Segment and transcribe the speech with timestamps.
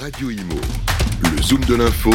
[0.00, 0.54] Radio Imo,
[1.24, 2.10] le zoom de l'info,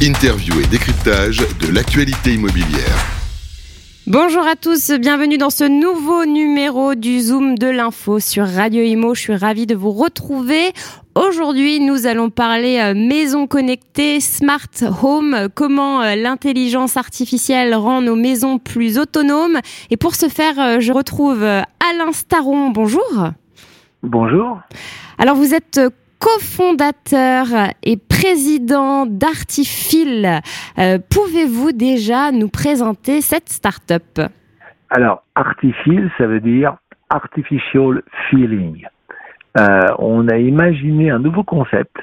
[0.00, 3.04] interview et décryptage de l'actualité immobilière.
[4.06, 9.14] Bonjour à tous, bienvenue dans ce nouveau numéro du Zoom de l'info sur Radio Imo.
[9.14, 10.72] Je suis ravie de vous retrouver.
[11.14, 14.70] Aujourd'hui, nous allons parler euh, maison connectée, smart
[15.02, 19.58] home, comment euh, l'intelligence artificielle rend nos maisons plus autonomes.
[19.90, 22.70] Et pour ce faire, euh, je retrouve Alain Staron.
[22.70, 23.28] Bonjour.
[24.02, 24.60] Bonjour.
[25.18, 25.78] Alors, vous êtes
[26.18, 27.46] cofondateur
[27.82, 30.40] et président d'Artifil.
[30.78, 34.20] Euh, Pouvez-vous déjà nous présenter cette start-up?
[34.90, 36.76] Alors, Artifil, ça veut dire
[37.10, 38.86] Artificial Feeling.
[39.58, 41.96] Euh, on a imaginé un nouveau concept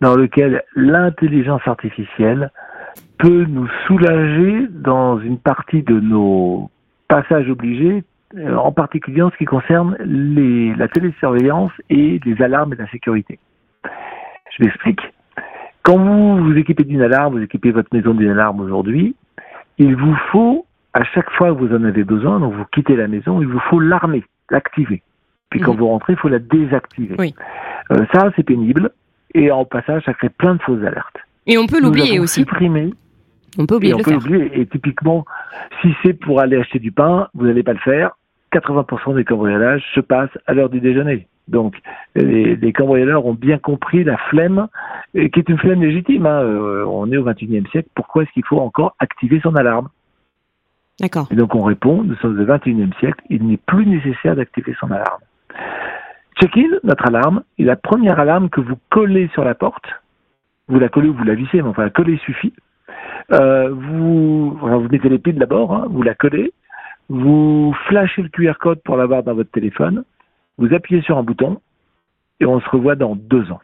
[0.00, 2.50] dans lequel l'intelligence artificielle
[3.18, 6.70] peut nous soulager dans une partie de nos
[7.08, 8.04] passages obligés,
[8.36, 12.88] euh, en particulier en ce qui concerne les, la télésurveillance et les alarmes et la
[12.88, 13.38] sécurité.
[14.58, 15.00] Je m'explique.
[15.82, 19.14] Quand vous vous équipez d'une alarme, vous équipez votre maison d'une alarme aujourd'hui,
[19.78, 23.06] il vous faut, à chaque fois que vous en avez besoin, donc vous quittez la
[23.08, 25.02] maison, il vous faut l'armer, l'activer.
[25.50, 25.78] Puis quand Mhm.
[25.78, 27.14] vous rentrez, il faut la désactiver.
[27.18, 27.34] Oui.
[27.92, 28.90] Euh, ça, c'est pénible.
[29.34, 31.16] Et en passage, ça crée plein de fausses alertes.
[31.46, 32.44] Et on peut l'oublier aussi.
[33.58, 34.20] On peut oublier et on le peut faire.
[34.20, 34.60] l'oublier.
[34.60, 35.24] Et typiquement,
[35.82, 38.16] si c'est pour aller acheter du pain, vous n'allez pas le faire.
[38.52, 41.26] 80% des cambriolages se passent à l'heure du déjeuner.
[41.48, 41.76] Donc,
[42.14, 44.66] les, les cambrioleurs ont bien compris la flemme,
[45.14, 46.26] qui est une flemme légitime.
[46.26, 46.42] hein.
[46.42, 47.88] Euh, on est au 21e siècle.
[47.94, 49.88] Pourquoi est-ce qu'il faut encore activer son alarme?
[51.00, 51.28] D'accord.
[51.30, 54.90] Et donc, on répond, nous sommes au 21e siècle, il n'est plus nécessaire d'activer son
[54.90, 55.20] alarme.
[56.40, 59.86] Check-in, notre alarme, est la première alarme que vous collez sur la porte.
[60.68, 62.52] Vous la collez ou vous la vissez, mais enfin, la coller suffit.
[63.32, 66.52] Euh, vous, enfin, vous mettez les piles d'abord, hein, vous la collez,
[67.08, 70.04] vous flashez le QR code pour l'avoir dans votre téléphone,
[70.58, 71.60] vous appuyez sur un bouton,
[72.40, 73.60] et on se revoit dans deux ans.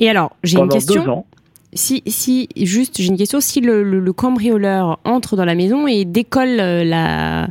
[0.00, 1.02] Et alors, j'ai une question.
[1.04, 1.26] deux ans,
[1.72, 3.40] Si, si, juste, j'ai une question.
[3.40, 7.46] Si le, le- le cambrioleur entre dans la maison et décolle euh, la,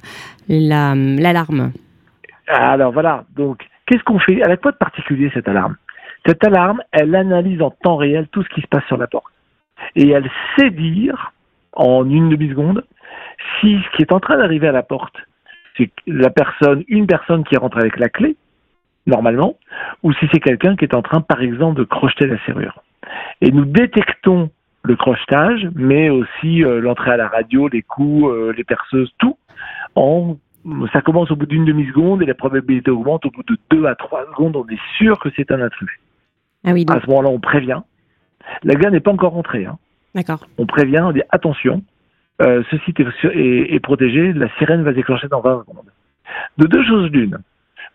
[0.49, 1.71] la, l'alarme.
[2.47, 4.39] Alors voilà, donc qu'est-ce qu'on fait?
[4.43, 5.75] Elle a quoi de particulier cette alarme?
[6.25, 9.25] Cette alarme, elle analyse en temps réel tout ce qui se passe sur la porte.
[9.95, 11.33] Et elle sait dire,
[11.73, 12.85] en une demi-seconde,
[13.59, 15.15] si ce qui est en train d'arriver à la porte,
[15.77, 18.35] c'est la personne, une personne qui rentre avec la clé,
[19.05, 19.55] normalement,
[20.03, 22.81] ou si c'est quelqu'un qui est en train, par exemple, de crocheter la serrure.
[23.41, 24.49] Et nous détectons
[24.83, 29.37] le crochetage, mais aussi euh, l'entrée à la radio, les coups, euh, les perceuses, tout,
[29.95, 30.37] en
[30.93, 33.95] ça commence au bout d'une demi-seconde et la probabilité augmente au bout de deux à
[33.95, 34.55] trois secondes.
[34.55, 35.99] On est sûr que c'est un intrus.
[36.65, 37.81] Ah oui, donc, À ce moment-là, on prévient.
[38.63, 39.65] La gare n'est pas encore rentrée.
[39.65, 39.77] hein.
[40.15, 40.47] d'accord.
[40.57, 41.83] On prévient, on dit attention,
[42.41, 45.85] euh, ce site est, est- est protégé, la sirène va déclencher dans 20 secondes.
[46.57, 47.39] De deux choses l'une.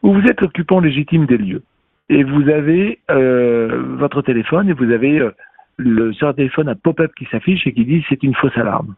[0.03, 1.63] Ou vous êtes occupant légitime des lieux
[2.09, 5.31] et vous avez euh, votre téléphone et vous avez euh,
[5.77, 8.95] le, sur le téléphone un pop-up qui s'affiche et qui dit c'est une fausse alarme.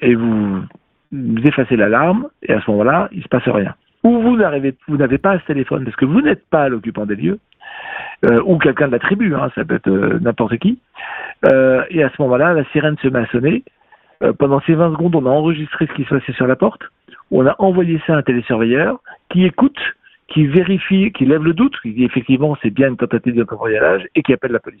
[0.00, 0.62] Et vous,
[1.12, 3.74] vous effacez l'alarme et à ce moment-là, il se passe rien.
[4.02, 7.16] Ou vous n'arrivez, vous n'avez pas ce téléphone parce que vous n'êtes pas l'occupant des
[7.16, 7.38] lieux
[8.24, 10.80] euh, ou quelqu'un de la tribu, hein, ça peut être euh, n'importe qui.
[11.44, 13.64] Euh, et à ce moment-là, la sirène se met à sonner.
[14.22, 16.82] Euh, pendant ces 20 secondes, on a enregistré ce qui se passait sur la porte.
[17.30, 19.00] On a envoyé ça à un télésurveilleur
[19.36, 19.78] qui écoute,
[20.28, 24.06] qui vérifie, qui lève le doute, qui dit effectivement c'est bien une tentative de cambriolage
[24.14, 24.80] et qui appelle la police.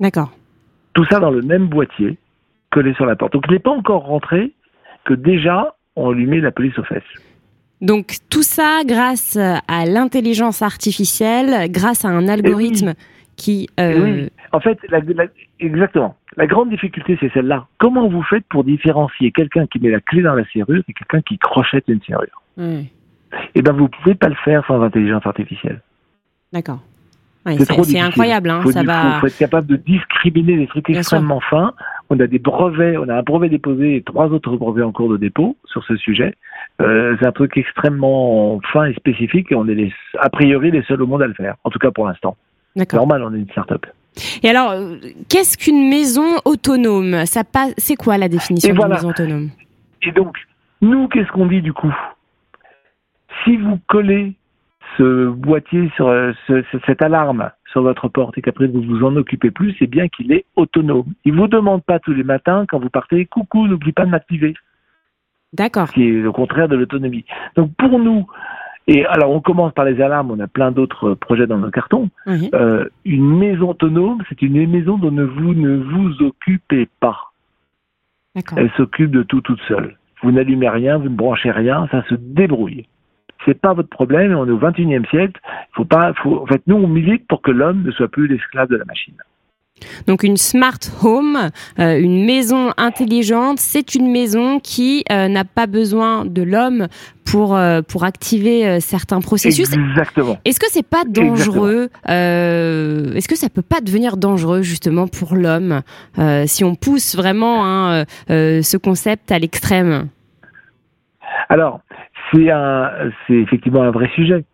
[0.00, 0.32] D'accord.
[0.92, 2.18] Tout ça dans le même boîtier
[2.72, 3.32] collé sur la porte.
[3.32, 4.52] Donc il n'est pas encore rentré
[5.04, 7.02] que déjà on lui met la police aux fesses.
[7.80, 12.94] Donc tout ça grâce à l'intelligence artificielle, grâce à un algorithme
[13.36, 13.68] qui...
[13.78, 15.26] Et euh, oui, en fait, la- la-
[15.60, 16.16] exactement.
[16.36, 17.68] La grande difficulté, c'est celle-là.
[17.78, 21.22] Comment vous faites pour différencier quelqu'un qui met la clé dans la serrure et quelqu'un
[21.22, 22.42] qui crochette une serrure?
[23.54, 25.80] Eh ben, vous pouvez pas le faire sans intelligence artificielle.
[26.52, 26.80] D'accord.
[27.46, 28.80] Ouais, C'est incroyable, hein, faut, ça
[29.20, 31.74] faut- être capable de discriminer des trucs Bien extrêmement fins.
[32.08, 35.10] On a des brevets, on a un brevet déposé et trois autres brevets en cours
[35.10, 36.34] de dépôt sur ce sujet.
[36.80, 40.82] Euh, c'est un truc extrêmement fin et spécifique et on est les, a priori les
[40.84, 41.56] seuls au monde à le faire.
[41.64, 42.34] En tout cas pour l'instant.
[42.94, 43.84] Normal, on est une start-up.
[44.42, 44.96] Et alors, euh,
[45.28, 47.26] qu'est-ce qu'une maison autonome?
[47.26, 48.94] Ça pa- C'est quoi la définition d'une voilà.
[48.94, 49.50] maison autonome?
[50.02, 50.36] Et donc,
[50.80, 51.94] nous, qu'est-ce qu'on dit du coup?
[53.42, 54.34] Si vous collez
[54.96, 59.02] ce boîtier sur euh, ce- ce- cette alarme sur votre porte et qu'après vous vous
[59.04, 61.06] en occupez plus, c'est bien qu'il est autonome.
[61.24, 64.54] Il vous demande pas tous les matins quand vous partez, coucou, n'oublie pas de m'activer,
[65.52, 65.88] D'accord.
[65.88, 67.24] ce qui est le contraire de l'autonomie.
[67.56, 68.26] Donc pour nous,
[68.86, 72.08] et alors on commence par les alarmes, on a plein d'autres projets dans nos cartons.
[72.54, 77.32] Euh, une maison autonome, c'est une maison dont ne vous ne vous occupez pas.
[78.36, 78.58] D'accord.
[78.58, 79.96] Elle s'occupe de tout toute seule.
[80.22, 82.86] Vous n'allumez rien, vous ne branchez rien, ça se débrouille.
[83.44, 84.34] C'est pas votre problème.
[84.34, 85.40] On est au 21e siècle.
[85.72, 88.68] Faut pas, faut, en fait, nous, on milite pour que l'homme ne soit plus l'esclave
[88.68, 89.14] de la machine.
[90.06, 95.66] Donc une smart home, euh, une maison intelligente, c'est une maison qui euh, n'a pas
[95.66, 96.86] besoin de l'homme
[97.24, 99.72] pour euh, pour activer certains processus.
[99.72, 100.38] Exactement.
[100.44, 105.82] Est-ce que c'est pas dangereux Est-ce que ça peut pas devenir dangereux justement pour l'homme
[106.46, 110.08] si on pousse vraiment hein, ce concept à l'extrême?
[111.48, 111.80] Alors
[112.32, 114.44] c'est effectivement un vrai sujet.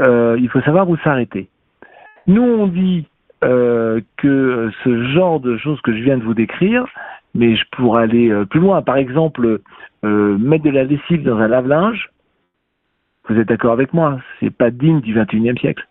[0.00, 1.48] il faut savoir où s'arrêter.
[2.26, 3.06] Nous on dit
[3.42, 6.84] euh, que ce genre de choses que je viens de vous décrire,
[7.34, 8.82] mais je pourrais aller euh, plus loin.
[8.82, 9.60] Par exemple,
[10.04, 12.10] euh, mettre de la lessive dans un lave-linge,
[13.28, 15.88] vous êtes d'accord avec moi, c'est pas digne du 21e siècle.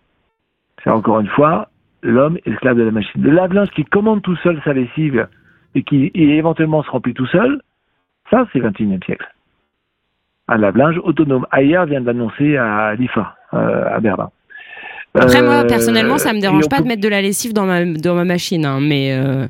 [0.83, 1.69] C'est encore une fois
[2.03, 3.24] l'homme esclave de la machine.
[3.24, 5.27] Le lave-linge qui commande tout seul sa lessive
[5.74, 7.62] et qui éventuellement se remplit tout seul,
[8.30, 9.27] ça c'est 21e siècle.
[10.51, 11.45] Un lave-linge autonome.
[11.51, 14.29] Ailleurs vient de l'annoncer à l'IFA, à Berlin.
[15.15, 18.15] Après, moi, personnellement, ça me dérange pas de mettre de la lessive dans ma, dans
[18.15, 19.13] ma machine, hein, mais.
[19.13, 19.47] Euh,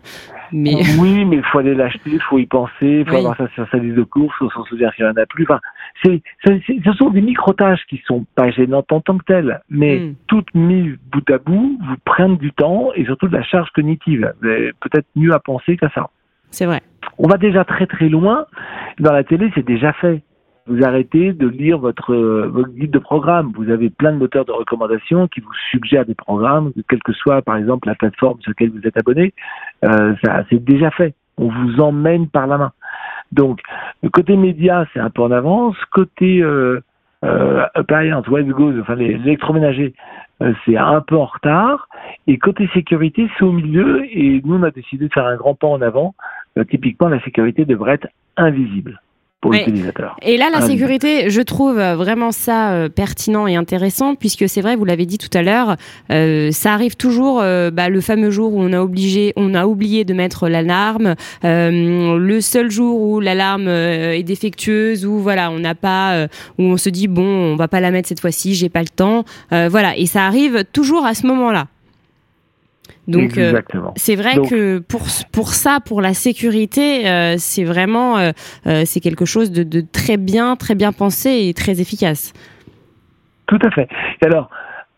[0.51, 0.75] mais...
[0.99, 3.67] Oui, mais il faut aller l'acheter, il faut y penser, il faut avoir ça sur
[3.69, 5.43] sa liste de courses, on s'en souvient qu'il n'y en a plus.
[5.43, 5.59] Enfin,
[6.03, 10.15] c'est, ce sont des micro-tâches qui sont pas gênantes en tant que telles, mais hmm.
[10.27, 14.33] toutes mises bout à bout vous prennent du temps et surtout de la charge cognitive.
[14.41, 16.09] Peut-être mieux à penser qu'à ça.
[16.51, 16.81] C'est vrai.
[17.17, 18.45] On va déjà très très loin.
[18.99, 20.23] Dans la télé, c'est déjà fait
[20.69, 23.51] vous arrêtez de lire votre, votre, guide de programme.
[23.55, 27.41] Vous avez plein de moteurs de recommandation qui vous suggèrent des programmes, quelle que soit
[27.41, 29.33] par exemple la plateforme sur laquelle vous êtes abonné.
[29.83, 31.13] Euh, ça, c'est déjà fait.
[31.37, 32.71] On vous emmène par la main.
[33.31, 33.61] Donc,
[34.13, 35.75] côté média, c'est un peu en avance.
[35.91, 36.81] Côté euh,
[37.23, 39.93] euh, goods, enfin l'électroménager,
[40.41, 41.87] euh, c'est un peu en retard.
[42.27, 44.05] Et côté sécurité, c'est au milieu.
[44.11, 46.15] Et nous, on a décidé de faire un grand pas en avant.
[46.57, 48.07] Euh, typiquement, la sécurité devrait être
[48.37, 49.01] invisible
[49.41, 50.17] pour l'utilisateur.
[50.21, 54.61] Et là, la ah, sécurité, je trouve vraiment ça euh, pertinent et intéressant, puisque c'est
[54.61, 55.77] vrai, vous l'avez dit tout à l'heure,
[56.11, 59.65] euh, ça arrive toujours euh, bah, le fameux jour où on a obligé, on a
[59.65, 65.75] oublié de mettre l'alarme, le seul jour où l'alarme est défectueuse, où voilà, on n'a
[65.75, 66.27] pas,
[66.57, 68.89] où on se dit bon, on va pas la mettre cette fois-ci, j'ai pas le
[68.89, 71.67] temps, voilà, et ça arrive toujours à ce moment-là.
[73.07, 73.53] Donc euh,
[73.95, 75.01] c'est vrai que pour
[75.33, 78.31] pour ça, pour la sécurité, euh, c'est vraiment euh,
[78.85, 82.33] c'est quelque chose de, de, très bien, très bien pensé et très efficace.
[83.47, 83.87] Tout à fait.
[84.21, 84.49] Et alors,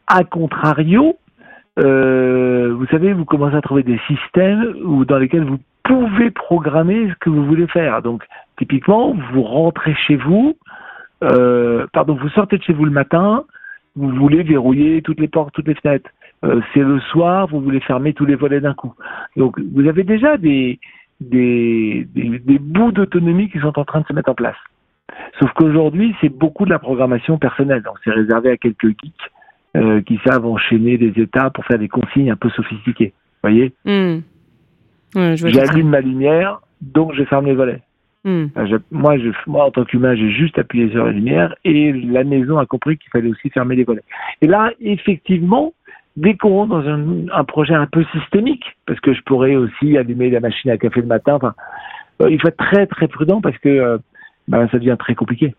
[0.08, 1.18] à contrario,
[1.78, 7.16] vous savez, vous commencez à trouver des systèmes où, dans lesquels vous pouvez programmer ce
[7.22, 8.02] que vous voulez faire.
[8.02, 8.24] Donc,
[8.58, 10.58] typiquement, vous rentrez chez vous,
[11.22, 13.46] pardon, vous sortez de chez vous le matin,
[13.96, 16.10] vous voulez verrouiller toutes les portes, toutes les fenêtres.
[16.44, 18.94] Euh, c'est le soir, vous voulez fermer tous les volets d'un coup.
[19.38, 20.80] Donc vous avez déjà des,
[21.20, 24.58] des, des, bouts d'autonomie qui sont en train de se mettre en place.
[25.40, 27.84] Sauf qu'aujourd'hui, c'est beaucoup de la programmation personnelle.
[27.84, 29.32] Donc c'est réservé à quelques geeks
[29.78, 33.14] euh, qui savent enchaîner des étapes pour faire des consignes un peu sophistiquées.
[33.44, 34.22] Vous voyez mmh.
[35.14, 37.82] J'allume ma lumière, donc je ferme les volets.
[38.24, 38.48] Hmm.
[38.92, 42.60] Moi, je, moi, en tant qu'humain, j'ai juste appuyé sur la lumière et la maison
[42.60, 44.04] a compris qu'il fallait aussi fermer les volets.
[44.42, 45.74] Et là, effectivement,
[46.18, 49.98] dès qu'on rentre dans un, un, projet un peu systémique, parce que je pourrais aussi
[49.98, 51.54] allumer la machine à café le matin, enfin,
[52.22, 53.98] euh, il faut être très très prudent parce que euh,
[54.48, 55.56] ben, ça devient très compliqué.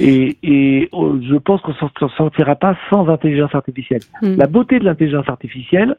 [0.00, 4.02] Et, et oh, je pense qu'on ne sortira pas sans intelligence artificielle.
[4.20, 4.36] Hmm.
[4.36, 5.96] La beauté de l'intelligence artificielle,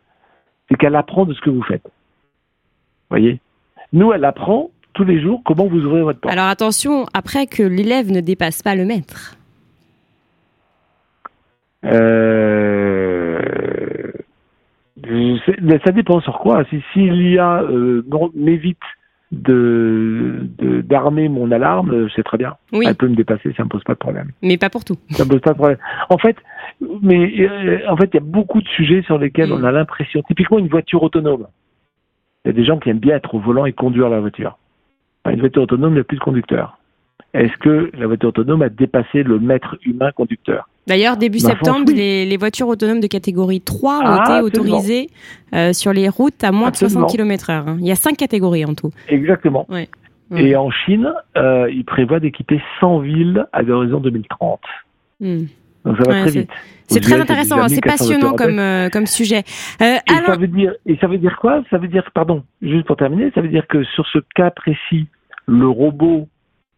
[0.69, 1.87] c'est qu'elle apprend de ce que vous faites.
[3.09, 3.39] Voyez?
[3.91, 6.31] Nous, elle apprend tous les jours comment vous ouvrez votre porte.
[6.31, 9.35] Alors attention, après que l'élève ne dépasse pas le maître.
[11.83, 12.52] Euh...
[15.45, 16.63] Ça dépend sur quoi.
[16.69, 18.03] Si s'il y a euh,
[18.35, 18.77] m'évite
[19.31, 20.47] de
[20.83, 22.55] d'armer mon alarme, c'est très bien.
[22.71, 22.85] Oui.
[22.87, 24.31] Elle peut me dépasser, ça me pose pas de problème.
[24.41, 24.97] Mais pas pour tout.
[25.09, 25.79] Ça me pose pas de problème.
[26.09, 26.37] En fait,
[27.01, 29.53] mais euh, en fait, il y a beaucoup de sujets sur lesquels mm.
[29.53, 30.21] on a l'impression.
[30.27, 31.47] Typiquement, une voiture autonome.
[32.45, 34.57] Il y a des gens qui aiment bien être au volant et conduire la voiture
[35.31, 36.77] une voiture autonome, il n'y a plus de conducteur.
[37.33, 42.37] Est-ce que la voiture autonome a dépassé le maître humain conducteur D'ailleurs, début septembre, les,
[42.37, 45.09] voitures autonomes de catégorie 3 ont ah, été autorisées
[45.53, 47.51] euh, sur les routes à moins de 60 km/h.
[47.51, 47.77] Hein.
[47.79, 48.91] Il y a cinq catégories en tout.
[49.07, 49.67] Exactement.
[50.35, 54.59] Et en Chine, euh, ils prévoient d'équiper 100 villes à l'horizon 2030.
[55.19, 55.45] Hmm.
[55.85, 56.49] Donc ça va très vite.
[56.87, 57.69] C'est très intéressant, hein.
[57.69, 59.43] c'est passionnant comme, euh, comme sujet.
[59.79, 61.63] et, ça veut dire, et ça veut dire quoi?
[61.69, 65.07] Ça veut dire, pardon, juste pour terminer, ça veut dire que sur ce cas précis,
[65.47, 66.27] le robot,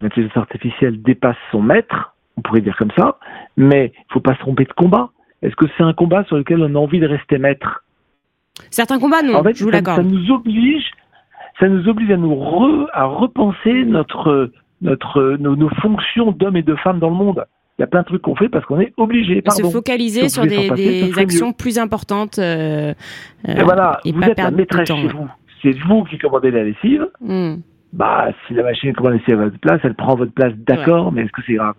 [0.02, 3.18] l'intelligence artificielle dépasse son maître, on pourrait dire comme ça,
[3.58, 5.10] mais il faut pas se tromper de combat.
[5.42, 7.84] Est-ce que c'est un combat sur lequel on a envie de rester maître?
[8.70, 9.36] Certains combats, non.
[9.36, 10.92] En fait, je vous ça, ça, nous oblige,
[11.60, 16.76] ça nous oblige à nous à repenser notre, notre, nos, nos fonctions d'hommes et de
[16.76, 17.46] femmes dans le monde.
[17.78, 19.44] Il y a plein de trucs qu'on fait parce qu'on est obligé.
[19.50, 22.40] Se focaliser sur des, actions plus importantes.
[22.40, 22.94] Euh,
[23.46, 25.28] et voilà, vous êtes la maîtresse chez vous.
[25.62, 27.08] C'est vous qui commandez la lessive.
[27.20, 27.56] Hmm.
[27.96, 31.32] Bah, si la machine commande à votre place, elle prend votre place, d'accord, mais est-ce
[31.32, 31.76] que c'est grave?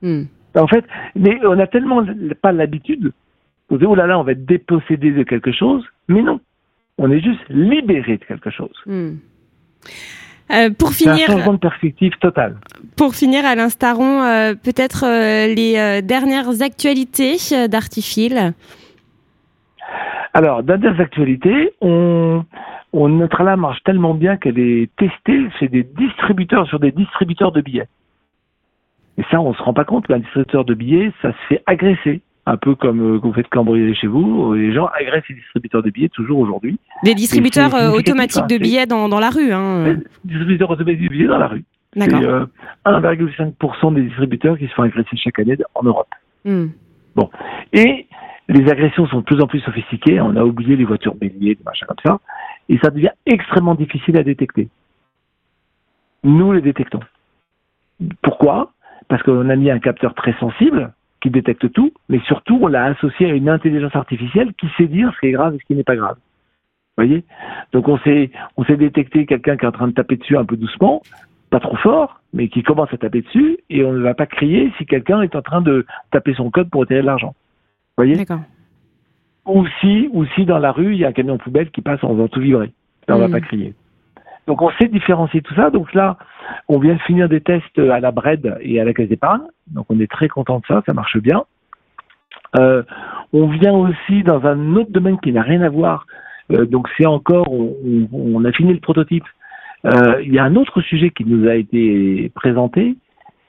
[0.00, 0.22] Hmm.
[0.54, 0.84] En fait,
[1.16, 2.04] mais on a tellement
[2.40, 3.12] pas l'habitude.
[3.68, 5.84] On dit, oh là là, on va être dépossédé de quelque chose.
[6.06, 6.38] Mais non,
[6.98, 8.76] on est juste libéré de quelque chose.
[8.86, 9.14] Hmm.
[10.52, 12.56] Euh, pour finir, un changement de perspective total.
[12.96, 17.36] Pour finir, Alain Staron, euh, peut-être euh, les dernières actualités
[17.68, 18.54] d'Artifil?
[20.34, 22.44] Alors, dernières actualités, on,
[22.92, 27.52] on, notre alarme marche tellement bien qu'elle est testée chez des distributeurs, sur des distributeurs
[27.52, 27.88] de billets.
[29.18, 32.22] Et ça, on se rend pas compte qu'un distributeur de billets, ça se fait agresser
[32.46, 35.90] un peu comme euh, vous faites cambrioler chez vous, les gens agressent les distributeurs de
[35.90, 36.78] billets toujours aujourd'hui.
[37.04, 39.52] Des distributeurs euh, automatiques de billets dans, dans la rue.
[39.52, 39.84] Hein.
[39.84, 41.64] Des distributeurs automatiques de billets dans la rue.
[41.94, 42.42] C'est 1,5%
[42.86, 46.08] euh, des distributeurs qui se font agresser chaque année en Europe.
[46.44, 46.68] Hmm.
[47.14, 47.30] Bon.
[47.72, 48.06] Et
[48.52, 50.20] les agressions sont de plus en plus sophistiquées.
[50.20, 52.20] On a oublié les voitures béliers, des machins comme ça.
[52.68, 54.68] Et ça devient extrêmement difficile à détecter.
[56.24, 57.00] Nous les détectons.
[58.22, 58.72] Pourquoi?
[59.08, 62.84] Parce qu'on a mis un capteur très sensible qui détecte tout, mais surtout on l'a
[62.84, 65.74] associé à une intelligence artificielle qui sait dire ce qui est grave et ce qui
[65.74, 66.16] n'est pas grave.
[66.16, 67.24] Vous voyez?
[67.72, 70.44] Donc on sait, on sait détecter quelqu'un qui est en train de taper dessus un
[70.44, 71.02] peu doucement,
[71.50, 74.72] pas trop fort, mais qui commence à taper dessus, et on ne va pas crier
[74.78, 77.34] si quelqu'un est en train de taper son code pour retirer de l'argent.
[77.96, 78.16] Vous voyez
[79.46, 82.02] Ou si, ou si dans la rue, il y a un camion poubelle qui passe
[82.04, 82.72] en faisant tout vibrer.
[83.08, 83.74] Là, on ne va pas crier.
[84.46, 85.70] Donc on sait différencier tout ça.
[85.70, 86.16] Donc là,
[86.68, 89.42] on vient de finir des tests à la BRED et à la Caisse d'épargne.
[89.68, 91.44] Donc on est très content de ça, ça marche bien.
[92.58, 92.82] Euh,
[93.32, 96.06] on vient aussi dans un autre domaine qui n'a rien à voir.
[96.50, 99.24] Euh, donc c'est encore, on, a fini le prototype.
[99.84, 102.96] Euh, il y a un autre sujet qui nous a été présenté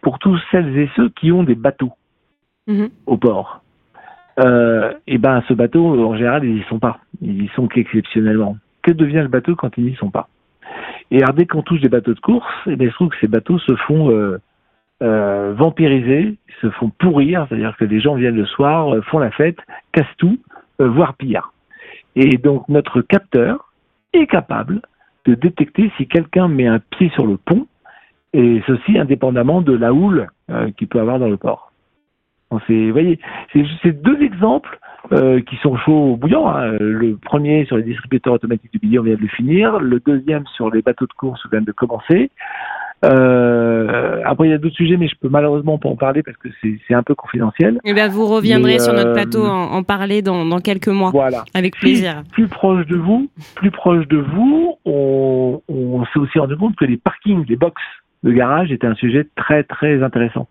[0.02, 1.94] pour tous celles et ceux qui ont des bateaux
[2.68, 2.90] mhm.
[3.06, 3.63] au port.
[4.38, 7.00] Et ben ce bateau, en général, ils n'y sont pas.
[7.22, 8.58] Ils y sont qu'exceptionnellement.
[8.82, 10.28] Que devient le bateau quand ils n'y sont pas?
[11.12, 13.20] Et alors, dès qu'on touche des bateaux de course, eh bien, il se trouve que
[13.22, 14.40] ces bateaux se font euh,
[15.04, 19.32] euh, vampiriser, se font pourrir, c'est-à-dire que les gens viennent le soir, euh, font la
[19.32, 19.60] fête,
[19.92, 20.40] cassent tout,
[20.80, 21.54] voire pire.
[22.16, 23.72] Et donc, notre capteur
[24.14, 24.82] est capable
[25.26, 27.68] de détecter si quelqu'un met un pied sur le pont,
[28.34, 30.28] et ceci indépendamment de la houle
[30.78, 31.72] qu'il peut avoir dans le port.
[32.68, 33.20] Vous voyez,
[33.54, 34.80] c'est deux exemples
[35.12, 36.48] euh, qui sont chauds bouillants.
[36.48, 36.78] Hein.
[36.80, 39.80] Le premier sur les distributeurs automatiques du billet, on vient de le finir.
[39.80, 42.32] Le deuxième sur les bateaux de course, on vient de commencer.
[43.04, 46.38] Euh, après, il y a d'autres sujets, mais je peux malheureusement pas en parler parce
[46.38, 47.80] que c'est un peu confidentiel.
[47.84, 51.12] Eh bien, vous reviendrez sur notre euh, plateau en, en parler dans, dans, quelques mois.
[51.12, 51.44] Voilà.
[51.54, 52.24] Avec plaisir.
[52.32, 56.86] Plus, proche de vous, plus proche de vous, on, on s'est aussi rendu compte que
[56.86, 57.82] les parkings, les box
[58.24, 60.48] de garage étaient un sujet très très intéressant.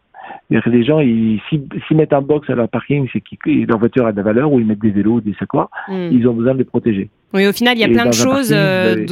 [0.50, 4.16] Les gens, s'ils mettent un box à leur parking, c'est que leur voiture a de
[4.16, 5.48] la valeur, ou ils mettent des vélos, des sacs
[5.88, 6.08] hmm.
[6.10, 7.08] ils ont besoin de les protéger.
[7.32, 9.06] Oui, au final, il y a plein de choses euh,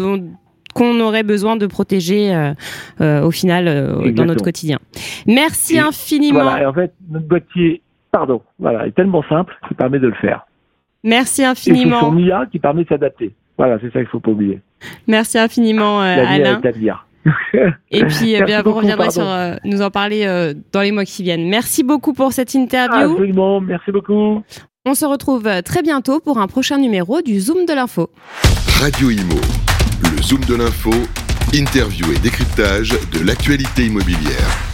[0.74, 2.52] qu'on aurait besoin de protéger euh,
[3.00, 4.78] euh, au final dans notre quotidien.
[5.26, 6.42] Merci infiniment.
[6.42, 7.80] Voilà, et en fait, notre boîtier,
[8.12, 10.46] pardon, voilà, est tellement simple qu'il permet de le faire.
[11.02, 11.96] Merci infiniment.
[11.96, 13.32] Et c'est son IA qui permet de s'adapter.
[13.56, 14.60] Voilà, c'est ça qu'il ne faut pas oublier.
[15.06, 16.60] Merci infiniment, Alain.
[17.90, 21.04] Et puis, eh bien, vous reviendrez sur, euh, nous en parler euh, dans les mois
[21.04, 21.48] qui viennent.
[21.48, 23.12] Merci beaucoup pour cette interview.
[23.12, 24.42] Absolument, merci beaucoup.
[24.86, 28.10] On se retrouve euh, très bientôt pour un prochain numéro du Zoom de l'info.
[28.80, 29.40] Radio Imo,
[30.02, 30.92] le Zoom de l'info,
[31.52, 34.69] interview et décryptage de l'actualité immobilière.